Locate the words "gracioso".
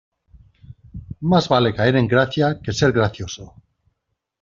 2.91-3.51